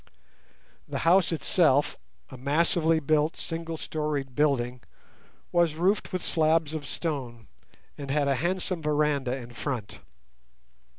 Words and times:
The 0.87 0.97
house 1.05 1.31
itself, 1.31 1.95
a 2.31 2.35
massively 2.35 2.99
built 2.99 3.37
single 3.37 3.77
storied 3.77 4.33
building, 4.33 4.81
was 5.51 5.75
roofed 5.75 6.11
with 6.11 6.23
slabs 6.23 6.73
of 6.73 6.87
stone, 6.87 7.45
and 7.99 8.09
had 8.09 8.27
a 8.27 8.33
handsome 8.33 8.81
veranda 8.81 9.37
in 9.37 9.53
front. 9.53 9.99